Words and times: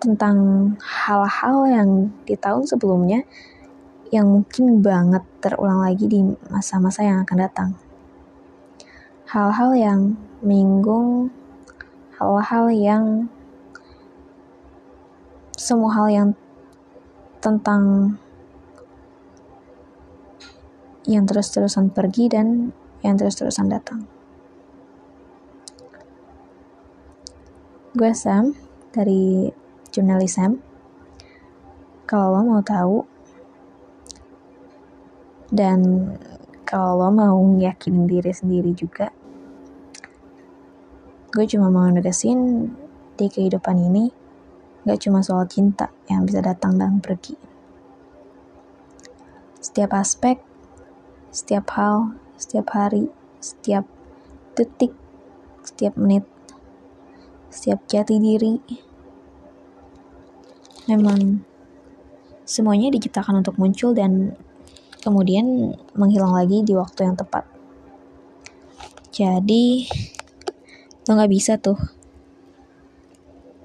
tentang 0.00 0.36
hal-hal 0.80 1.58
yang 1.68 1.90
di 2.24 2.36
tahun 2.38 2.64
sebelumnya 2.64 3.24
yang 4.10 4.26
mungkin 4.26 4.80
banget 4.80 5.22
terulang 5.38 5.84
lagi 5.84 6.06
di 6.08 6.24
masa-masa 6.48 7.04
yang 7.04 7.22
akan 7.22 7.38
datang. 7.38 7.70
Hal-hal 9.30 9.70
yang 9.78 10.00
menyinggung, 10.42 11.30
hal-hal 12.18 12.66
yang 12.74 13.04
semua 15.60 15.92
hal 15.92 16.08
yang 16.08 16.28
tentang 17.44 18.16
yang 21.04 21.28
terus-terusan 21.28 21.92
pergi 21.92 22.32
dan 22.32 22.72
yang 23.04 23.20
terus-terusan 23.20 23.68
datang. 23.68 24.08
Gue 27.92 28.16
Sam 28.16 28.56
dari 28.96 29.52
Jurnalism. 29.92 30.64
Kalau 32.08 32.40
lo 32.40 32.40
mau 32.40 32.62
tahu 32.64 33.04
dan 35.52 36.08
kalau 36.64 37.04
lo 37.04 37.08
mau 37.12 37.36
yakinin 37.60 38.08
diri 38.08 38.32
sendiri 38.32 38.72
juga, 38.72 39.12
gue 41.36 41.44
cuma 41.44 41.68
mau 41.68 41.84
negesin 41.92 42.72
di 43.20 43.28
kehidupan 43.28 43.76
ini 43.76 44.19
Gak 44.88 45.00
cuma 45.04 45.20
soal 45.20 45.44
cinta 45.44 45.92
yang 46.08 46.24
bisa 46.24 46.40
datang 46.40 46.80
dan 46.80 47.04
pergi. 47.04 47.36
Setiap 49.60 49.92
aspek, 49.92 50.40
setiap 51.28 51.68
hal, 51.76 52.16
setiap 52.40 52.72
hari, 52.72 53.12
setiap 53.44 53.84
detik, 54.56 54.96
setiap 55.60 55.94
menit, 56.00 56.24
setiap 57.52 57.84
jati 57.84 58.16
diri, 58.16 58.56
memang 60.88 61.44
semuanya 62.48 62.88
diciptakan 62.90 63.44
untuk 63.44 63.60
muncul 63.60 63.92
dan 63.92 64.34
kemudian 65.04 65.76
menghilang 65.94 66.32
lagi 66.32 66.64
di 66.64 66.72
waktu 66.72 67.06
yang 67.06 67.16
tepat. 67.20 67.44
Jadi, 69.12 69.84
lo 71.04 71.20
gak 71.20 71.30
bisa 71.30 71.60
tuh 71.60 71.76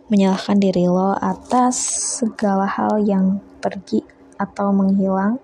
menyalahkan 0.06 0.62
diri 0.62 0.86
lo 0.86 1.18
atas 1.18 1.82
segala 2.22 2.70
hal 2.70 3.02
yang 3.02 3.42
pergi 3.58 4.06
atau 4.38 4.70
menghilang 4.70 5.42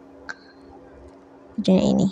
dunia 1.57 1.81
ini. 1.81 2.09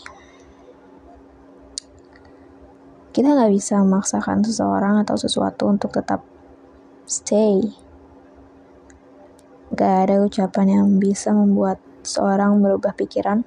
Kita 3.13 3.37
nggak 3.37 3.53
bisa 3.53 3.77
memaksakan 3.85 4.41
seseorang 4.41 5.05
atau 5.05 5.13
sesuatu 5.13 5.69
untuk 5.69 5.93
tetap 5.93 6.25
stay. 7.05 7.69
Gak 9.69 10.09
ada 10.09 10.25
ucapan 10.25 10.81
yang 10.81 10.87
bisa 10.97 11.29
membuat 11.29 11.77
seorang 12.01 12.57
berubah 12.57 12.97
pikiran 12.97 13.45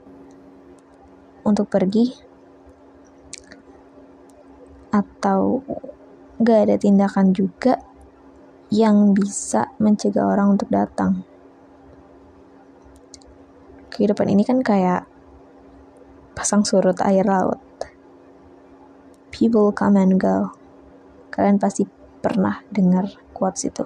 untuk 1.43 1.67
pergi 1.67 2.15
atau 4.95 5.67
gak 6.39 6.71
ada 6.71 6.77
tindakan 6.79 7.35
juga 7.35 7.83
yang 8.73 9.13
bisa 9.13 9.69
mencegah 9.77 10.25
orang 10.25 10.57
untuk 10.57 10.73
datang. 10.73 11.29
Kehidupan 13.93 14.33
ini 14.33 14.49
kan 14.49 14.65
kayak 14.65 15.05
pasang 16.33 16.65
surut 16.65 16.97
air 17.05 17.29
laut. 17.29 17.61
People 19.29 19.77
come 19.77 20.01
and 20.01 20.17
go. 20.17 20.57
Kalian 21.29 21.61
pasti 21.61 21.85
pernah 22.25 22.65
dengar 22.73 23.13
quotes 23.37 23.69
itu. 23.69 23.85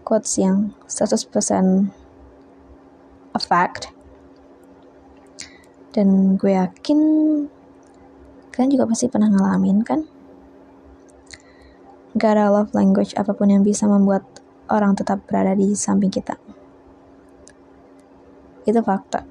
Quotes 0.00 0.32
yang 0.40 0.72
100% 0.88 1.92
a 3.36 3.40
fact. 3.40 3.92
Dan 5.92 6.40
gue 6.40 6.56
yakin 6.56 7.00
kalian 8.48 8.72
juga 8.72 8.88
pasti 8.88 9.12
pernah 9.12 9.28
ngalamin 9.28 9.84
kan? 9.84 10.11
Gak 12.12 12.36
ada 12.36 12.52
love 12.52 12.76
language 12.76 13.16
apa 13.16 13.32
pun 13.32 13.48
yang 13.48 13.64
bisa 13.64 13.88
membuat 13.88 14.20
orang 14.68 14.92
tetap 14.92 15.24
berada 15.24 15.56
di 15.56 15.72
samping 15.72 16.12
kita. 16.12 16.36
Itu 18.68 18.84
fakta. 18.84 19.24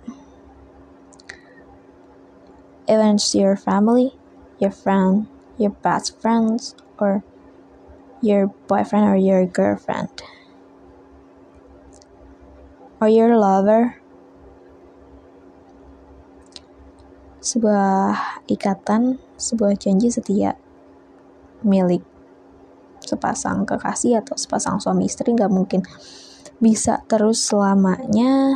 Even 2.90 3.16
it's 3.16 3.32
your 3.38 3.54
family, 3.56 4.18
your 4.58 4.74
friend, 4.74 5.30
your 5.56 5.72
best 5.86 6.18
friends, 6.20 6.76
or 6.98 7.24
your 8.20 8.52
boyfriend 8.68 9.08
or 9.08 9.16
your 9.16 9.46
girlfriend, 9.48 10.12
or 13.00 13.08
your 13.08 13.38
lover, 13.38 14.02
sebuah 17.40 18.44
ikatan, 18.52 19.18
sebuah 19.40 19.80
janji 19.80 20.14
setia 20.14 20.60
milik 21.66 22.11
sepasang 23.12 23.68
kekasih 23.68 24.24
atau 24.24 24.40
sepasang 24.40 24.80
suami 24.80 25.12
istri 25.12 25.36
nggak 25.36 25.52
mungkin 25.52 25.84
bisa 26.64 27.04
terus 27.12 27.44
selamanya 27.44 28.56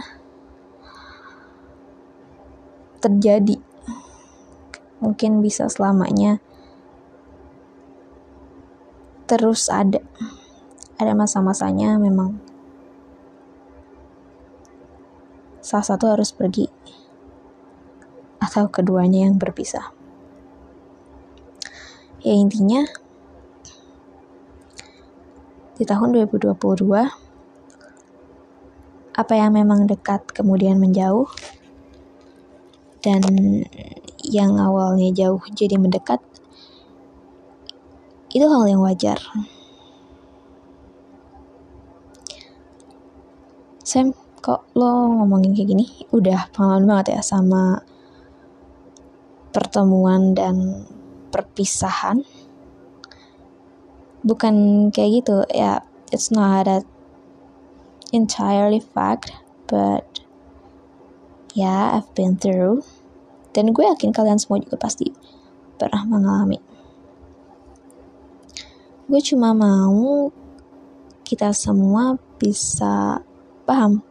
terjadi. 3.03 3.59
Mungkin 5.03 5.43
bisa 5.43 5.67
selamanya 5.67 6.39
terus 9.27 9.67
ada. 9.67 9.99
Ada 10.95 11.11
masa-masanya 11.11 11.99
memang 11.99 12.39
salah 15.59 15.83
satu 15.83 16.07
harus 16.07 16.31
pergi 16.31 16.71
atau 18.39 18.71
keduanya 18.71 19.27
yang 19.27 19.35
berpisah. 19.35 19.91
Ya 22.23 22.33
intinya 22.33 22.85
di 25.75 25.83
tahun 25.83 26.15
2022 26.15 26.55
apa 29.15 29.33
yang 29.35 29.55
memang 29.55 29.87
dekat 29.87 30.27
kemudian 30.31 30.75
menjauh 30.79 31.27
dan 32.99 33.21
yang 34.25 34.57
awalnya 34.57 35.13
jauh 35.13 35.39
jadi 35.53 35.77
mendekat 35.77 36.19
itu 38.35 38.43
hal 38.51 38.67
yang 38.67 38.83
wajar. 38.83 39.15
Sam 43.79 44.11
kok 44.43 44.67
lo 44.75 45.07
ngomongin 45.23 45.55
kayak 45.55 45.71
gini? 45.71 45.85
Udah 46.11 46.51
pengalaman 46.51 46.83
banget 46.83 47.15
ya 47.15 47.21
sama 47.23 47.79
pertemuan 49.55 50.35
dan 50.35 50.83
perpisahan 51.31 52.27
bukan 54.25 54.89
kayak 54.89 55.21
gitu 55.21 55.45
ya 55.53 55.85
it's 56.09 56.33
not 56.33 56.65
that 56.65 56.83
entirely 58.15 58.79
fact, 58.79 59.35
but 59.67 60.05
yeah, 61.51 61.99
I've 61.99 62.11
been 62.15 62.39
through. 62.39 62.87
Dan 63.55 63.71
gue 63.71 63.83
yakin 63.87 64.11
kalian 64.11 64.39
semua 64.39 64.59
juga 64.59 64.75
pasti 64.79 65.11
pernah 65.79 66.03
mengalami. 66.07 66.59
Gue 69.05 69.21
cuma 69.21 69.55
mau 69.55 70.31
kita 71.27 71.53
semua 71.55 72.19
bisa 72.37 73.23
paham 73.63 74.03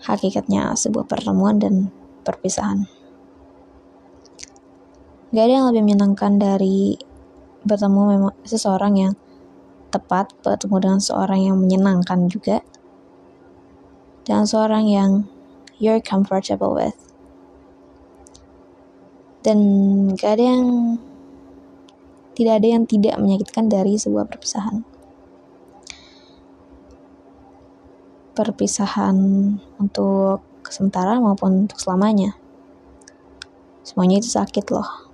hakikatnya 0.00 0.72
sebuah 0.74 1.04
pertemuan 1.04 1.60
dan 1.60 1.92
perpisahan. 2.24 2.88
Gak 5.30 5.44
ada 5.46 5.54
yang 5.62 5.66
lebih 5.70 5.84
menyenangkan 5.86 6.42
dari 6.42 6.98
bertemu 7.64 8.00
memang 8.16 8.34
seseorang 8.44 8.94
yang 8.96 9.14
tepat, 9.90 10.32
bertemu 10.40 10.76
dengan 10.80 11.00
seorang 11.02 11.40
yang 11.50 11.56
menyenangkan 11.58 12.30
juga, 12.30 12.62
dan 14.24 14.46
seorang 14.46 14.86
yang 14.86 15.10
you're 15.82 16.00
comfortable 16.00 16.72
with. 16.72 16.96
Dan 19.40 19.58
gak 20.14 20.38
ada 20.38 20.44
yang 20.54 20.64
tidak 22.36 22.54
ada 22.62 22.68
yang 22.68 22.84
tidak 22.86 23.16
menyakitkan 23.18 23.66
dari 23.68 23.96
sebuah 23.96 24.28
perpisahan. 24.28 24.84
Perpisahan 28.36 29.16
untuk 29.76 30.44
sementara 30.70 31.18
maupun 31.18 31.66
untuk 31.66 31.76
selamanya. 31.80 32.36
Semuanya 33.82 34.22
itu 34.22 34.30
sakit 34.30 34.70
loh 34.70 35.09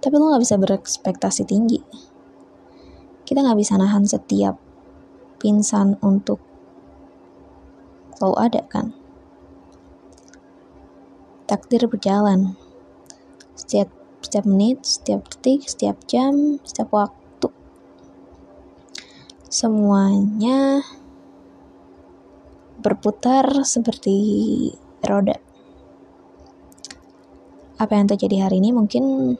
tapi 0.00 0.14
lo 0.16 0.32
gak 0.32 0.42
bisa 0.42 0.56
berekspektasi 0.56 1.44
tinggi. 1.44 1.80
Kita 3.28 3.44
gak 3.44 3.60
bisa 3.60 3.76
nahan 3.76 4.08
setiap 4.08 4.56
pingsan 5.40 6.00
untuk 6.00 6.40
selalu 8.16 8.36
ada 8.36 8.62
kan. 8.68 8.92
Takdir 11.48 11.88
berjalan. 11.88 12.56
Setiap 13.56 13.88
setiap 14.20 14.44
menit, 14.44 14.84
setiap 14.84 15.24
detik, 15.26 15.64
setiap 15.64 15.96
jam, 16.04 16.60
setiap 16.60 16.92
waktu. 16.92 17.48
Semuanya 19.48 20.84
berputar 22.80 23.44
seperti 23.64 24.16
roda. 25.04 25.36
Apa 27.80 27.96
yang 27.96 28.06
terjadi 28.12 28.44
hari 28.48 28.60
ini 28.60 28.76
mungkin 28.76 29.34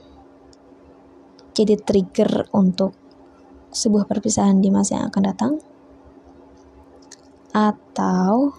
jadi 1.61 1.77
trigger 1.77 2.49
untuk 2.57 2.97
sebuah 3.69 4.09
perpisahan 4.09 4.65
di 4.65 4.73
masa 4.73 4.97
yang 4.97 5.13
akan 5.13 5.25
datang? 5.29 5.53
Atau 7.53 8.57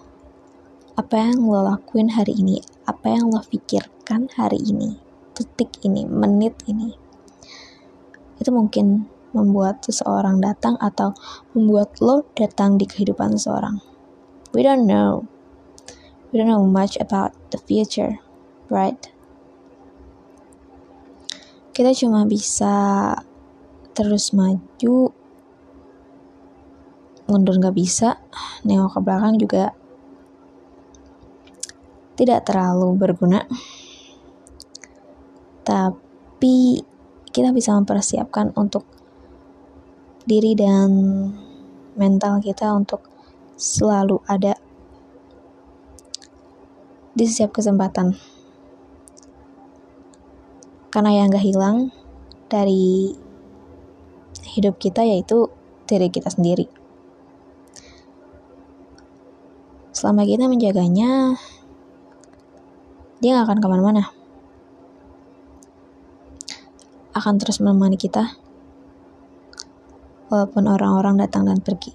apa 0.94 1.14
yang 1.18 1.42
lo 1.42 1.66
lakuin 1.66 2.14
hari 2.14 2.38
ini? 2.38 2.62
Apa 2.86 3.18
yang 3.18 3.34
lo 3.34 3.42
pikirkan 3.42 4.30
hari 4.38 4.62
ini? 4.62 4.94
Detik 5.34 5.82
ini? 5.82 6.06
Menit 6.06 6.62
ini? 6.70 6.94
Itu 8.38 8.54
mungkin 8.54 9.10
membuat 9.34 9.82
seseorang 9.82 10.38
datang 10.38 10.78
atau 10.78 11.16
membuat 11.56 11.98
lo 11.98 12.22
datang 12.38 12.78
di 12.78 12.86
kehidupan 12.86 13.34
seseorang. 13.34 13.82
We 14.54 14.62
don't 14.62 14.86
know. 14.86 15.26
We 16.30 16.38
don't 16.38 16.48
know 16.48 16.64
much 16.64 17.00
about 17.00 17.32
the 17.50 17.58
future 17.58 18.20
right 18.72 19.11
kita 21.72 21.96
cuma 21.96 22.28
bisa 22.28 23.16
terus 23.96 24.36
maju. 24.36 25.12
Mundur 27.28 27.56
nggak 27.56 27.76
bisa. 27.76 28.20
Nengok 28.68 28.96
ke 28.96 29.00
belakang 29.00 29.34
juga 29.40 29.72
tidak 32.16 32.44
terlalu 32.44 32.92
berguna. 32.96 33.48
Tapi 35.64 36.84
kita 37.32 37.48
bisa 37.56 37.72
mempersiapkan 37.72 38.52
untuk 38.52 38.84
diri 40.28 40.52
dan 40.52 40.92
mental 41.96 42.44
kita 42.44 42.68
untuk 42.76 43.00
selalu 43.56 44.20
ada 44.28 44.60
di 47.12 47.24
setiap 47.28 47.56
kesempatan 47.56 48.16
karena 50.92 51.24
yang 51.24 51.32
gak 51.32 51.40
hilang 51.40 51.88
dari 52.52 53.16
hidup 54.44 54.76
kita 54.76 55.00
yaitu 55.00 55.48
diri 55.88 56.12
kita 56.12 56.28
sendiri. 56.28 56.68
Selama 59.96 60.28
kita 60.28 60.52
menjaganya, 60.52 61.40
dia 63.24 63.40
gak 63.40 63.48
akan 63.48 63.58
ke 63.64 63.66
mana-mana. 63.72 64.04
Akan 67.16 67.40
terus 67.40 67.60
menemani 67.64 67.96
kita, 67.96 68.36
walaupun 70.28 70.64
orang-orang 70.68 71.20
datang 71.20 71.48
dan 71.48 71.60
pergi. 71.60 71.92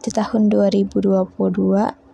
Di 0.00 0.10
tahun 0.12 0.48
2022, 0.52 2.05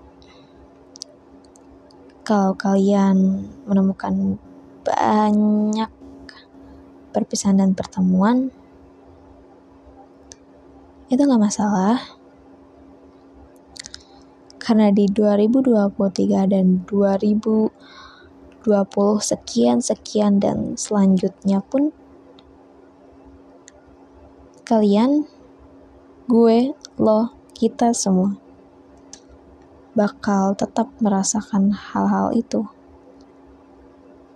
kalau 2.23 2.55
kalian 2.55 3.51
menemukan 3.67 4.39
banyak 4.87 5.91
perpisahan 7.11 7.59
dan 7.59 7.75
pertemuan, 7.75 8.55
itu 11.11 11.19
nggak 11.19 11.43
masalah. 11.43 11.99
Karena 14.63 14.95
di 14.95 15.11
2023 15.11 16.47
dan 16.47 16.87
2020 16.87 17.75
sekian 19.19 19.83
sekian 19.83 20.39
dan 20.39 20.79
selanjutnya 20.79 21.59
pun 21.67 21.91
kalian, 24.63 25.27
gue, 26.31 26.71
lo, 27.03 27.35
kita 27.59 27.91
semua 27.91 28.42
bakal 29.93 30.57
tetap 30.57 30.89
merasakan 31.05 31.73
hal-hal 31.73 32.33
itu. 32.33 32.65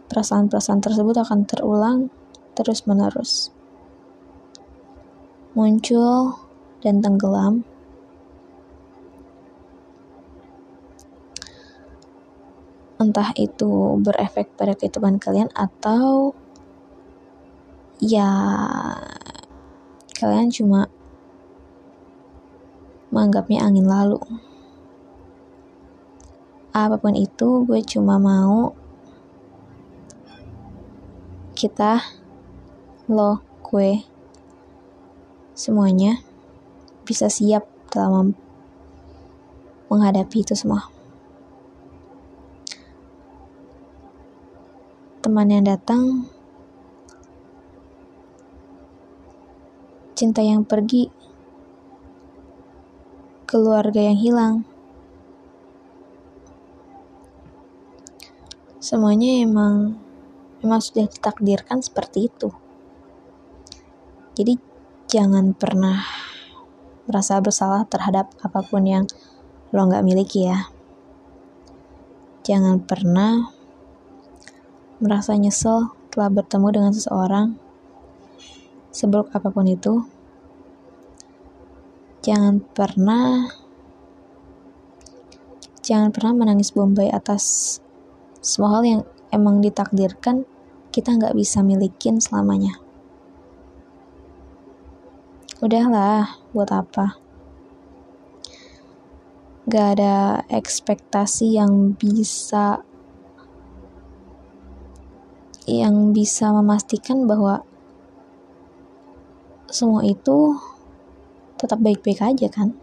Perasaan-perasaan 0.06 0.84
tersebut 0.84 1.16
akan 1.16 1.48
terulang 1.48 1.98
terus-menerus. 2.54 3.50
Muncul 5.56 6.36
dan 6.84 7.00
tenggelam. 7.00 7.64
Entah 12.96 13.32
itu 13.36 14.00
berefek 14.00 14.56
pada 14.56 14.72
kehidupan 14.72 15.20
kalian 15.20 15.52
atau 15.52 16.32
ya 18.00 18.28
kalian 20.16 20.48
cuma 20.48 20.88
menganggapnya 23.12 23.64
angin 23.64 23.84
lalu 23.84 24.20
apa 26.76 27.00
pun 27.00 27.16
itu 27.16 27.64
gue 27.64 27.80
cuma 27.80 28.20
mau 28.20 28.76
kita 31.56 32.04
lo 33.08 33.40
gue 33.64 34.04
semuanya 35.56 36.20
bisa 37.08 37.32
siap 37.32 37.64
dalam 37.88 38.36
menghadapi 39.88 40.44
itu 40.44 40.52
semua. 40.52 40.84
Teman 45.24 45.48
yang 45.48 45.64
datang 45.64 46.28
cinta 50.12 50.44
yang 50.44 50.60
pergi 50.60 51.08
keluarga 53.48 54.12
yang 54.12 54.20
hilang 54.20 54.54
semuanya 58.86 59.42
emang 59.42 59.98
memang 60.62 60.78
sudah 60.78 61.10
ditakdirkan 61.10 61.82
seperti 61.82 62.30
itu. 62.30 62.54
Jadi 64.38 64.62
jangan 65.10 65.58
pernah 65.58 66.06
merasa 67.10 67.42
bersalah 67.42 67.82
terhadap 67.90 68.30
apa 68.46 68.62
pun 68.62 68.86
yang 68.86 69.10
lo 69.74 69.90
nggak 69.90 70.06
miliki 70.06 70.46
ya. 70.46 70.70
Jangan 72.46 72.78
pernah 72.78 73.50
merasa 75.02 75.34
nyesel 75.34 75.90
telah 76.14 76.30
bertemu 76.30 76.68
dengan 76.70 76.92
seseorang 76.94 77.58
seburuk 78.94 79.34
apa 79.34 79.50
pun 79.50 79.66
itu. 79.66 80.06
Jangan 82.22 82.62
pernah 82.62 83.50
jangan 85.82 86.14
pernah 86.14 86.38
menangis 86.38 86.70
bombay 86.70 87.10
atas 87.10 87.78
semua 88.46 88.78
hal 88.78 88.82
yang 88.86 89.02
emang 89.34 89.58
ditakdirkan 89.58 90.46
kita 90.94 91.18
nggak 91.18 91.34
bisa 91.34 91.66
milikin 91.66 92.22
selamanya. 92.22 92.78
udahlah 95.56 96.36
buat 96.52 96.68
apa 96.68 97.16
gak 99.66 99.98
ada 99.98 100.44
ekspektasi 100.52 101.56
yang 101.56 101.96
bisa 101.96 102.84
yang 105.64 106.12
bisa 106.12 106.52
memastikan 106.52 107.24
bahwa 107.24 107.64
semua 109.72 110.04
itu 110.04 110.60
tetap 111.56 111.80
baik-baik 111.80 112.20
aja 112.20 112.46
kan 112.52 112.76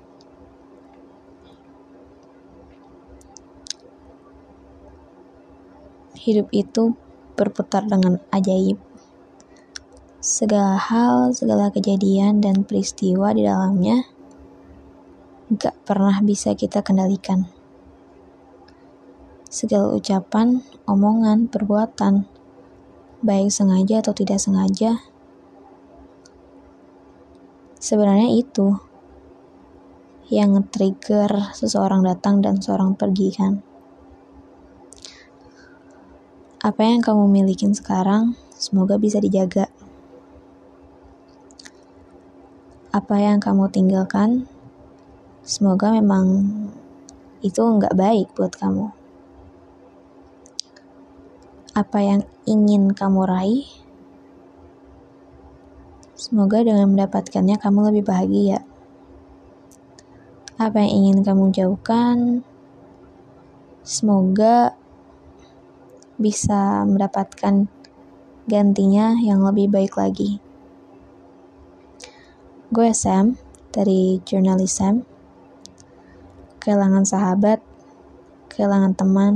hidup 6.24 6.48
itu 6.56 6.96
berputar 7.36 7.84
dengan 7.84 8.24
ajaib 8.32 8.80
segala 10.24 10.80
hal, 10.80 11.36
segala 11.36 11.68
kejadian 11.68 12.39
dan 12.39 12.63
peristiwa 12.63 13.36
di 13.36 13.44
dalamnya 13.44 14.08
gak 15.51 15.75
pernah 15.84 16.15
bisa 16.24 16.56
kita 16.56 16.80
kendalikan. 16.80 17.51
Segala 19.51 19.92
ucapan, 19.92 20.63
omongan, 20.88 21.51
perbuatan, 21.51 22.24
baik 23.20 23.51
sengaja 23.51 24.00
atau 24.00 24.15
tidak 24.15 24.39
sengaja, 24.39 25.03
sebenarnya 27.84 28.32
itu 28.32 28.80
yang 30.32 30.56
nge-trigger 30.56 31.51
seseorang 31.51 32.00
datang 32.08 32.39
dan 32.39 32.63
seseorang 32.63 32.96
pergi 32.96 33.30
kan. 33.36 33.73
Apa 36.63 36.88
yang 36.88 37.03
kamu 37.03 37.27
miliki 37.27 37.67
sekarang, 37.75 38.39
semoga 38.55 38.96
bisa 38.96 39.20
dijaga. 39.20 39.67
Apa 42.96 43.20
yang 43.20 43.43
kamu 43.43 43.67
tinggalkan, 43.67 44.48
Semoga 45.43 45.91
memang 45.91 46.48
itu 47.43 47.60
nggak 47.60 48.00
baik 48.00 48.32
buat 48.32 48.55
kamu. 48.55 48.96
Apa 51.75 52.00
yang 52.00 52.24
ingin 52.48 52.96
kamu 52.96 53.27
raih, 53.27 53.67
semoga 56.15 56.63
dengan 56.63 56.96
mendapatkannya 56.96 57.60
kamu 57.60 57.91
lebih 57.91 58.08
bahagia. 58.08 58.63
Apa 60.55 60.79
yang 60.88 61.12
ingin 61.12 61.27
kamu 61.27 61.51
jauhkan, 61.51 62.39
semoga 63.84 64.79
bisa 66.17 66.86
mendapatkan 66.86 67.65
gantinya 68.46 69.17
yang 69.17 69.41
lebih 69.41 69.72
baik 69.72 69.96
lagi. 69.96 70.43
Gue 72.74 72.89
Sam 72.91 73.38
dari 73.74 74.20
Jurnalis 74.25 74.82
kehilangan 76.63 77.05
sahabat, 77.05 77.60
kehilangan 78.50 78.93
teman, 78.98 79.34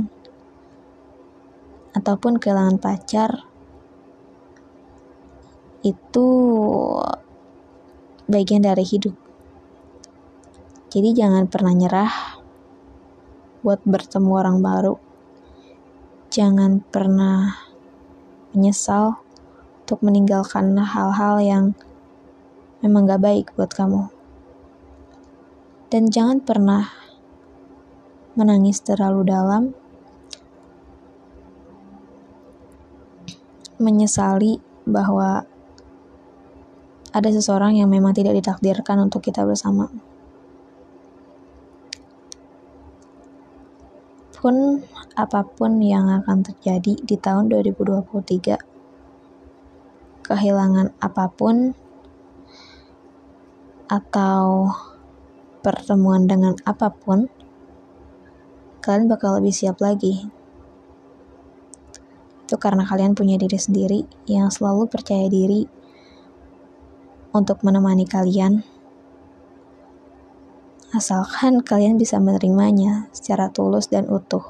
ataupun 1.92 2.38
kehilangan 2.38 2.78
pacar, 2.78 3.46
itu 5.82 6.26
bagian 8.28 8.62
dari 8.62 8.84
hidup. 8.84 9.14
Jadi 10.88 11.12
jangan 11.12 11.44
pernah 11.46 11.76
nyerah 11.76 12.12
buat 13.60 13.84
bertemu 13.84 14.30
orang 14.32 14.58
baru. 14.64 15.07
Jangan 16.38 16.86
pernah 16.86 17.66
menyesal 18.54 19.18
untuk 19.82 20.06
meninggalkan 20.06 20.70
hal-hal 20.78 21.42
yang 21.42 21.64
memang 22.78 23.10
gak 23.10 23.26
baik 23.26 23.46
buat 23.58 23.74
kamu. 23.74 24.06
Dan 25.90 26.14
jangan 26.14 26.38
pernah 26.38 26.94
menangis 28.38 28.78
terlalu 28.86 29.26
dalam, 29.26 29.74
menyesali 33.82 34.62
bahwa 34.86 35.42
ada 37.10 37.30
seseorang 37.34 37.82
yang 37.82 37.90
memang 37.90 38.14
tidak 38.14 38.38
ditakdirkan 38.38 39.10
untuk 39.10 39.26
kita 39.26 39.42
bersama. 39.42 39.90
Pun 44.38 44.86
apa 45.18 45.42
pun 45.42 45.82
yang 45.82 46.06
akan 46.22 46.46
terjadi 46.46 46.94
di 46.94 47.16
tahun 47.18 47.50
2023, 47.50 48.54
kehilangan 50.22 50.94
apa 51.02 51.26
pun 51.26 51.74
atau 53.90 54.70
pertemuan 55.58 56.30
dengan 56.30 56.54
apa 56.62 56.94
pun, 56.94 57.26
kalian 58.78 59.10
bakal 59.10 59.42
lebih 59.42 59.50
siap 59.50 59.82
lagi. 59.82 60.30
Itu 62.46 62.62
karena 62.62 62.86
kalian 62.86 63.18
punya 63.18 63.42
diri 63.42 63.58
sendiri 63.58 64.06
yang 64.30 64.54
selalu 64.54 64.86
percaya 64.86 65.26
diri 65.26 65.66
untuk 67.34 67.58
menemani 67.66 68.06
kalian. 68.06 68.77
Asalkan 70.98 71.62
kalian 71.62 71.94
bisa 71.94 72.18
menerimanya 72.18 73.06
secara 73.14 73.54
tulus 73.54 73.86
dan 73.86 74.10
utuh. 74.10 74.42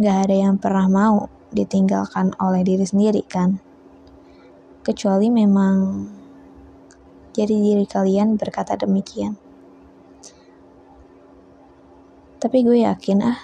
Gak 0.00 0.16
ada 0.24 0.32
yang 0.32 0.56
pernah 0.56 0.88
mau 0.88 1.28
ditinggalkan 1.52 2.32
oleh 2.40 2.64
diri 2.64 2.88
sendiri 2.88 3.20
kan? 3.28 3.60
Kecuali 4.80 5.28
memang 5.28 6.08
jadi 7.36 7.52
diri 7.60 7.84
kalian 7.84 8.40
berkata 8.40 8.80
demikian. 8.80 9.36
Tapi 12.40 12.56
gue 12.64 12.88
yakin 12.88 13.20
ah, 13.20 13.36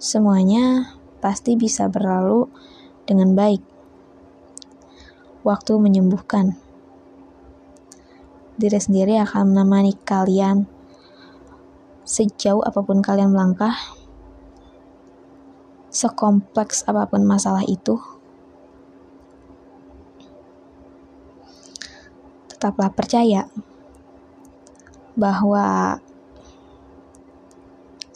semuanya 0.00 0.96
pasti 1.20 1.60
bisa 1.60 1.92
berlalu 1.92 2.48
dengan 3.04 3.36
baik. 3.36 3.60
Waktu 5.44 5.76
menyembuhkan. 5.76 6.65
Diri 8.56 8.80
sendiri 8.80 9.20
akan 9.20 9.52
menemani 9.52 9.92
kalian 10.00 10.64
sejauh 12.08 12.64
apa 12.64 12.80
pun 12.80 13.04
kalian 13.04 13.36
melangkah, 13.36 13.76
sekompleks 15.92 16.80
apa 16.88 17.04
pun 17.04 17.20
masalah 17.28 17.60
itu. 17.68 18.00
Tetaplah 22.48 22.88
percaya 22.96 23.44
bahwa 25.20 26.00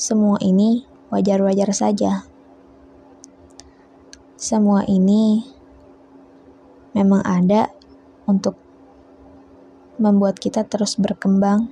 semua 0.00 0.40
ini 0.40 0.88
wajar-wajar 1.12 1.68
saja. 1.76 2.25
Semua 4.40 4.88
ini 4.88 5.44
memang 6.97 7.20
ada 7.28 7.68
untuk 8.25 8.56
membuat 10.00 10.40
kita 10.40 10.64
terus 10.64 10.97
berkembang, 10.97 11.69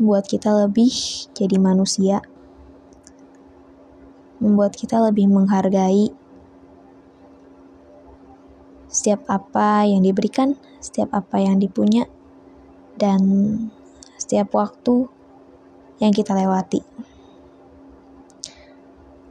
membuat 0.00 0.24
kita 0.24 0.48
lebih 0.64 0.88
jadi 1.36 1.60
manusia, 1.60 2.24
membuat 4.40 4.72
kita 4.72 4.96
lebih 4.96 5.28
menghargai 5.28 6.08
setiap 8.88 9.28
apa 9.28 9.84
yang 9.84 10.00
diberikan, 10.00 10.56
setiap 10.80 11.12
apa 11.12 11.38
yang 11.38 11.60
dipunya, 11.60 12.08
dan 12.96 13.20
setiap 14.16 14.56
waktu 14.56 15.06
yang 16.00 16.16
kita 16.16 16.32
lewati. 16.32 16.80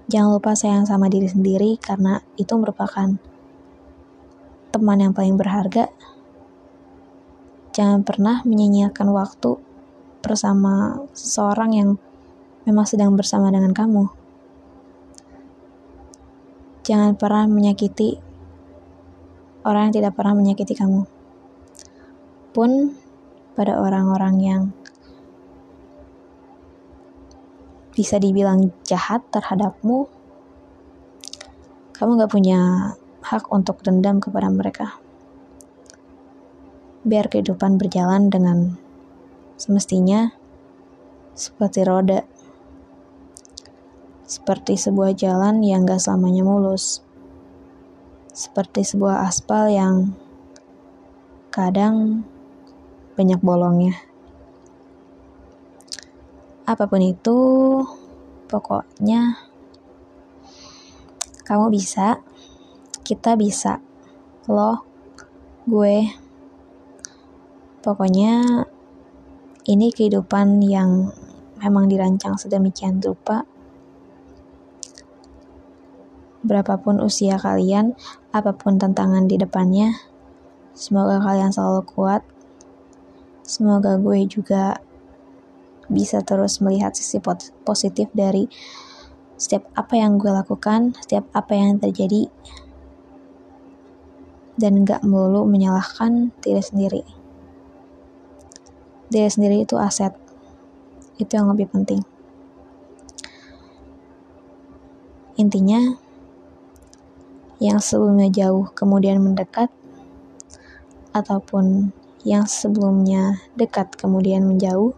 Jangan 0.10 0.29
lupa 0.38 0.58
sayang 0.58 0.89
sama 0.89 1.06
diri 1.06 1.29
sendiri 1.29 1.77
karena 1.77 2.22
itu 2.34 2.53
merupakan 2.58 3.13
teman 4.70 4.98
yang 5.01 5.13
paling 5.13 5.38
berharga. 5.38 5.89
Jangan 7.79 8.03
pernah 8.03 8.43
menyia-nyiakan 8.43 9.07
waktu 9.15 9.55
bersama 10.19 11.00
seseorang 11.15 11.71
yang 11.71 11.89
memang 12.67 12.83
sedang 12.83 13.15
bersama 13.15 13.48
dengan 13.55 13.71
kamu. 13.71 14.12
Jangan 16.83 17.15
pernah 17.15 17.48
menyakiti 17.48 18.19
orang 19.63 19.88
yang 19.88 19.95
tidak 19.95 20.12
pernah 20.12 20.36
menyakiti 20.36 20.75
kamu. 20.75 21.07
Pun 22.51 23.00
pada 23.55 23.79
orang-orang 23.79 24.36
yang 24.43 24.62
bisa 27.95 28.19
dibilang 28.19 28.75
jahat 28.83 29.24
terhadapmu, 29.31 30.12
kamu 31.95 32.12
gak 32.19 32.31
punya 32.36 32.59
hak 33.24 33.48
untuk 33.55 33.79
dendam 33.88 34.19
kepada 34.19 34.51
mereka. 34.51 35.00
Biar 37.03 37.32
kehidupan 37.32 37.79
berjalan 37.79 38.27
dengan 38.27 38.75
semestinya 39.56 40.36
seperti 41.36 41.84
roda. 41.88 42.24
Seperti 44.29 44.77
sebuah 44.77 45.18
jalan 45.18 45.65
yang 45.65 45.89
gak 45.89 46.03
selamanya 46.03 46.46
mulus. 46.46 47.01
seperti 48.39 48.88
sebuah 48.88 49.27
aspal 49.27 49.68
yang 49.68 50.15
kadang 51.51 52.24
banyak 53.20 53.44
bolongnya. 53.44 54.00
Apa 56.63 56.88
pun 56.88 57.03
itu, 57.03 57.39
pokoknya 58.48 59.36
kamu 61.44 61.68
bisa, 61.68 62.24
kita 63.03 63.36
bisa, 63.36 63.84
lo, 64.48 64.88
gue, 65.68 66.13
pokoknya 67.79 68.65
ini 69.69 69.91
kehidupan 69.93 70.63
yang 70.65 71.13
memang 71.59 71.91
dirancang 71.91 72.39
sedemikian 72.39 73.03
rupa 73.03 73.43
berapapun 76.39 77.03
usia 77.03 77.36
kalian, 77.36 78.00
apa 78.31 78.55
pun 78.55 78.79
tantangan 78.79 79.27
di 79.27 79.36
depannya, 79.36 79.91
semoga 80.71 81.19
kalian 81.19 81.51
selalu 81.51 81.83
kuat. 81.83 82.24
Semoga 83.43 83.98
gue 84.00 84.24
juga 84.29 84.79
bisa 85.89 86.21
terus 86.21 86.62
melihat 86.62 86.93
sisi 86.93 87.17
positif 87.65 88.07
dari 88.13 88.45
setiap 89.36 89.67
apa 89.74 89.98
yang 89.98 90.21
gue 90.21 90.29
lakukan, 90.29 90.93
setiap 91.01 91.27
apa 91.33 91.57
yang 91.57 91.81
terjadi, 91.81 92.29
dan 94.59 94.86
gak 94.86 95.01
melulu 95.01 95.43
menyalahkan 95.50 96.31
diri 96.39 96.62
sendiri. 96.62 97.19
Diri 99.10 99.25
sendiri 99.25 99.66
itu 99.66 99.74
aset, 99.75 100.13
itu 101.18 101.34
yang 101.34 101.50
lebih 101.50 101.66
penting. 101.74 102.06
Intinya, 105.36 105.98
yang 107.58 107.82
sebelumnya 107.82 108.30
jauh 108.30 108.70
kemudian 108.78 109.18
mendekat, 109.18 109.74
ataupun 111.10 111.89
yang 112.22 112.46
sebelumnya 112.46 113.42
dekat 113.58 113.98
kemudian 113.98 114.46
menjauh, 114.46 114.94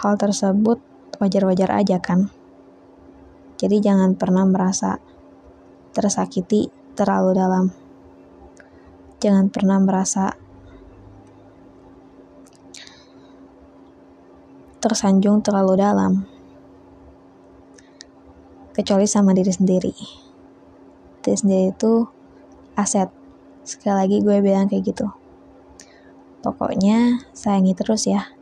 hal 0.00 0.14
tersebut 0.20 0.80
wajar-wajar 1.20 1.70
aja 1.76 1.96
kan. 2.00 2.28
Jadi 3.60 3.80
jangan 3.84 4.16
pernah 4.16 4.48
merasa 4.48 4.96
tersakiti 5.92 6.72
terlalu 6.96 7.30
dalam. 7.36 7.66
Jangan 9.20 9.52
pernah 9.52 9.76
merasa 9.76 10.32
tersanjung 14.80 15.44
terlalu 15.44 15.76
dalam. 15.76 16.12
Kecuali 18.72 19.04
sama 19.04 19.36
diri 19.36 19.52
sendiri. 19.52 19.92
Diri 21.20 21.36
sendiri 21.36 21.64
itu 21.76 22.08
aset. 22.74 23.12
Sekali 23.60 23.96
lagi 24.00 24.16
gue 24.24 24.40
bilang 24.40 24.72
kayak 24.72 24.88
gitu. 24.88 25.06
Pokoknya 26.40 27.28
sayangi 27.36 27.76
terus 27.76 28.08
ya. 28.08 28.32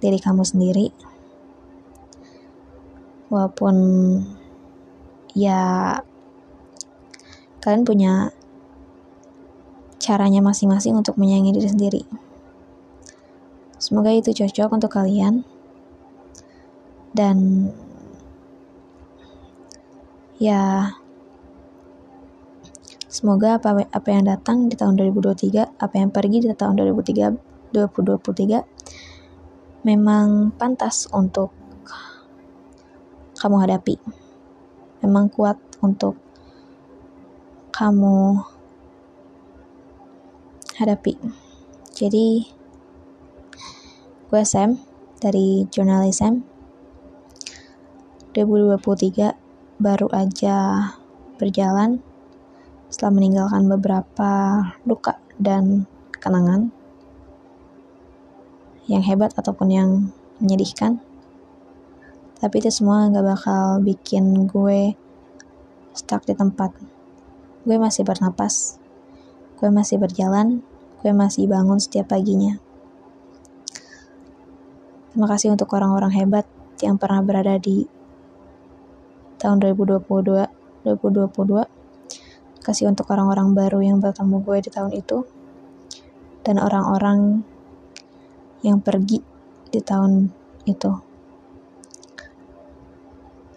Diri 0.00 0.16
kamu 0.16 0.48
sendiri. 0.48 0.88
Walaupun 3.28 3.76
ya 5.36 6.00
kalian 7.60 7.84
punya 7.84 8.32
caranya 10.00 10.40
masing-masing 10.40 10.96
untuk 10.96 11.20
menyayangi 11.20 11.52
diri 11.52 11.68
sendiri 11.68 12.02
semoga 13.78 14.10
itu 14.12 14.34
cocok 14.34 14.68
untuk 14.74 14.90
kalian. 14.92 15.46
Dan 17.14 17.70
ya 20.38 20.92
semoga 23.08 23.58
apa 23.58 23.88
apa 23.90 24.08
yang 24.12 24.28
datang 24.28 24.68
di 24.70 24.76
tahun 24.78 24.94
2023 25.00 25.80
apa 25.80 25.94
yang 25.98 26.12
pergi 26.14 26.44
di 26.44 26.54
tahun 26.54 26.78
2003 26.78 27.74
2023 27.74 28.62
memang 29.82 30.52
pantas 30.54 31.08
untuk 31.10 31.50
kamu 33.38 33.56
hadapi. 33.64 33.96
Memang 35.06 35.30
kuat 35.30 35.56
untuk 35.78 36.18
kamu 37.70 38.42
hadapi. 40.74 41.14
Jadi 41.94 42.57
gue 44.28 44.44
Sam 44.44 44.76
dari 45.24 45.64
jurnalis 45.72 46.20
Sam 46.20 46.44
2023 48.36 49.80
baru 49.80 50.04
aja 50.12 50.56
berjalan 51.40 52.04
setelah 52.92 53.16
meninggalkan 53.16 53.72
beberapa 53.72 54.32
luka 54.84 55.16
dan 55.40 55.88
kenangan 56.12 56.68
yang 58.84 59.00
hebat 59.00 59.32
ataupun 59.32 59.72
yang 59.72 59.90
menyedihkan. 60.44 61.00
Tapi 62.36 62.54
itu 62.60 62.68
semua 62.68 63.08
gak 63.08 63.24
bakal 63.24 63.80
bikin 63.80 64.44
gue 64.44 64.92
stuck 65.96 66.28
di 66.28 66.36
tempat. 66.36 66.76
Gue 67.64 67.80
masih 67.80 68.04
bernapas, 68.04 68.76
gue 69.56 69.72
masih 69.72 69.96
berjalan, 69.96 70.60
gue 71.00 71.12
masih 71.16 71.48
bangun 71.48 71.80
setiap 71.80 72.12
paginya. 72.12 72.67
Terima 75.18 75.34
kasih 75.34 75.50
untuk 75.50 75.74
orang-orang 75.74 76.14
hebat 76.14 76.46
yang 76.78 76.94
pernah 76.94 77.18
berada 77.26 77.58
di 77.58 77.90
tahun 79.42 79.58
2022 79.66 80.06
2022 80.86 82.62
kasih 82.62 82.86
untuk 82.86 83.10
orang-orang 83.10 83.50
baru 83.50 83.82
yang 83.82 83.98
bertemu 83.98 84.38
gue 84.46 84.58
di 84.62 84.70
tahun 84.70 84.94
itu. 84.94 85.26
Dan 86.46 86.62
orang-orang 86.62 87.42
yang 88.62 88.78
pergi 88.78 89.18
di 89.74 89.82
tahun 89.82 90.30
itu. 90.70 90.92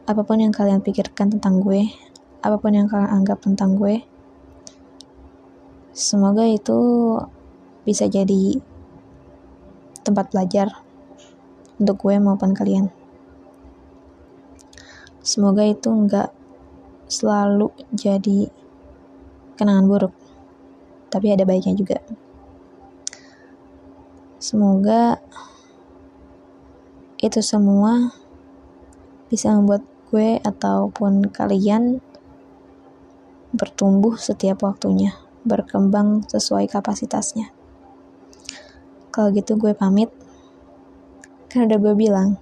Apa 0.09 0.25
pun 0.25 0.41
yang 0.41 0.49
kalian 0.49 0.81
pikirkan 0.81 1.29
tentang 1.37 1.61
gue 1.61 1.93
apa 2.41 2.57
pun 2.57 2.73
yang 2.73 2.89
kalian 2.89 3.21
anggap 3.21 3.37
tentang 3.37 3.77
gue 3.77 4.01
semoga 5.93 6.41
itu 6.41 6.73
bisa 7.85 8.09
jadi 8.09 8.57
tempat 10.01 10.33
belajar 10.33 10.80
untuk 11.81 11.97
gue 12.05 12.15
maupun 12.21 12.53
kalian 12.53 12.93
Semoga 15.21 15.61
itu 15.61 15.85
nggak 15.85 16.33
selalu 17.05 17.69
jadi 17.93 18.49
kenangan 19.53 19.85
buruk, 19.85 20.13
tapi 21.13 21.29
ada 21.29 21.45
baiknya 21.45 21.77
juga. 21.77 22.01
Semoga 24.41 25.21
itu 27.21 27.37
semua 27.45 28.09
bisa 29.29 29.53
membuat 29.53 29.85
gue 30.09 30.41
ataupun 30.41 31.29
kalian 31.29 32.01
bertumbuh 33.53 34.17
setiap 34.17 34.65
waktunya, 34.65 35.13
berkembang 35.45 36.25
sesuai 36.25 36.65
kapasitasnya. 36.65 37.53
Kalau 39.13 39.29
gitu 39.29 39.53
gue 39.53 39.77
pamit. 39.77 40.09
Kan 41.51 41.67
udah 41.67 41.83
gue 41.83 41.95
bilang, 41.99 42.39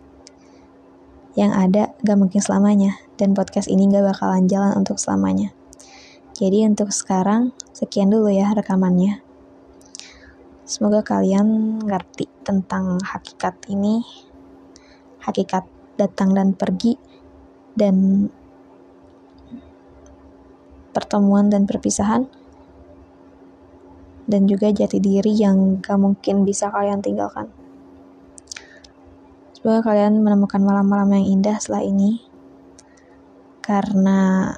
yang 1.34 1.50
ada 1.50 1.98
gak 2.06 2.14
mungkin 2.14 2.46
selamanya, 2.46 2.94
dan 3.18 3.34
podcast 3.34 3.66
ini 3.66 3.90
gak 3.90 4.06
bakalan 4.06 4.46
jalan 4.46 4.78
untuk 4.78 5.02
selamanya. 5.02 5.50
Jadi 6.38 6.62
untuk 6.70 6.94
sekarang, 6.94 7.50
sekian 7.74 8.14
dulu 8.14 8.30
ya 8.30 8.54
rekamannya. 8.54 9.18
Semoga 10.62 11.02
kalian 11.02 11.82
ngerti 11.82 12.30
tentang 12.46 13.02
hakikat 13.02 13.58
ini, 13.74 14.06
hakikat 15.26 15.66
datang 15.98 16.38
dan 16.38 16.54
pergi, 16.54 16.94
dan 17.74 18.30
pertemuan 20.94 21.50
dan 21.50 21.66
perpisahan, 21.66 22.30
dan 24.30 24.46
juga 24.46 24.70
jati 24.70 25.02
diri 25.02 25.34
yang 25.34 25.82
gak 25.82 25.98
mungkin 25.98 26.46
bisa 26.46 26.70
kalian 26.70 27.02
tinggalkan. 27.02 27.50
Semoga 29.60 29.92
kalian 29.92 30.24
menemukan 30.24 30.64
malam-malam 30.64 31.20
yang 31.20 31.44
indah 31.44 31.60
setelah 31.60 31.84
ini. 31.84 32.24
Karena 33.60 34.56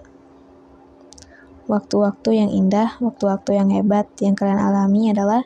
waktu-waktu 1.66 2.30
yang 2.38 2.54
indah, 2.54 3.02
waktu-waktu 3.02 3.58
yang 3.58 3.74
hebat 3.74 4.06
yang 4.22 4.38
kalian 4.38 4.62
alami 4.62 5.10
adalah 5.10 5.42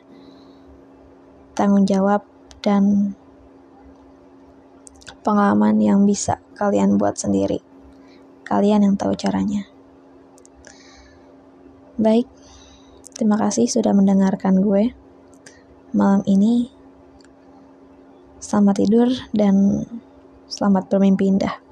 tanggung 1.56 1.88
jawab 1.88 2.20
dan 2.60 3.16
pengalaman 5.24 5.80
yang 5.80 6.04
bisa 6.04 6.36
kalian 6.52 7.00
buat 7.00 7.16
sendiri. 7.16 7.64
Kalian 8.44 8.84
yang 8.84 8.94
tahu 9.00 9.16
caranya. 9.16 9.64
Baik, 11.96 12.28
terima 13.16 13.40
kasih 13.40 13.64
sudah 13.72 13.96
mendengarkan 13.96 14.60
gue. 14.60 14.92
Malam 15.96 16.20
ini 16.28 16.75
Selamat 18.36 18.76
tidur 18.78 19.08
dan 19.32 19.84
selamat 20.46 20.92
bermimpi 20.92 21.24
indah. 21.26 21.65